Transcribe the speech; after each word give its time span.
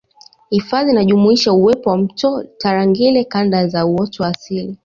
Hifadhi 0.49 0.91
inajumuisha 0.91 1.53
uwepo 1.53 1.89
wa 1.89 1.97
Mto 1.97 2.43
Tarangire 2.57 3.23
Kanda 3.23 3.67
za 3.67 3.85
Uoto 3.85 4.23
wa 4.23 4.29
asili 4.29 4.77